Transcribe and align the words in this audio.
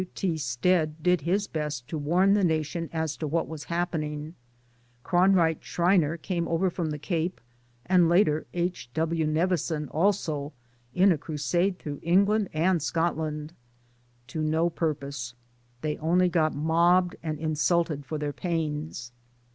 W. 0.01 0.11
T. 0.15 0.35
Stead 0.35 0.95
did 1.03 1.21
his 1.21 1.45
best 1.45 1.87
to 1.89 1.95
warn 1.95 2.33
the 2.33 2.43
nation 2.43 2.89
as 2.91 3.15
to 3.17 3.27
what 3.27 3.47
was 3.47 3.65
happening; 3.65 4.33
Cronwright 5.03 5.59
Schreiner 5.63 6.17
came 6.17 6.47
over 6.47 6.71
from 6.71 6.89
the 6.89 6.97
Cape, 6.97 7.39
and 7.85 8.09
later 8.09 8.47
H. 8.51 8.89
Wi. 8.95 9.27
Nevinson 9.27 9.87
also, 9.89 10.53
in 10.95 11.11
a 11.11 11.19
crusade 11.19 11.77
through 11.77 11.99
England 12.01 12.49
and 12.51 12.81
Scotland. 12.81 13.53
To 14.29 14.41
no 14.41 14.71
purpose: 14.71 15.35
they 15.81 15.97
only 15.99 16.29
got 16.29 16.55
mobbed 16.55 17.15
and 17.21 17.37
insulted 17.37 18.03
for 18.03 18.17
their 18.17 18.33
pains. 18.33 19.11